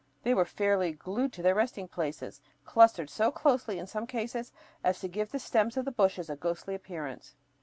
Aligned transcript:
They 0.23 0.33
were 0.33 0.45
fairly 0.45 0.93
"glued 0.93 1.31
to 1.33 1.43
their 1.43 1.53
resting 1.53 1.87
places"; 1.87 2.41
clustered 2.65 3.07
so 3.07 3.29
closely 3.29 3.77
in 3.77 3.85
some 3.85 4.07
cases 4.07 4.51
as 4.83 4.99
to 5.01 5.07
give 5.07 5.29
the 5.29 5.37
stems 5.37 5.77
of 5.77 5.85
the 5.85 5.91
bushes 5.91 6.27
a 6.27 6.35
ghostly 6.35 6.73
appearance. 6.73 7.35